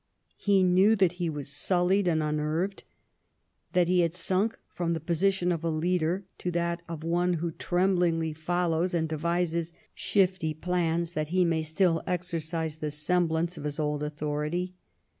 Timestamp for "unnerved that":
2.23-3.87